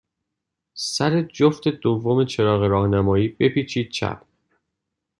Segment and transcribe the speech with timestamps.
[0.75, 4.25] سر جفت دوم چراغ راهنمایی، بپیچید چپ.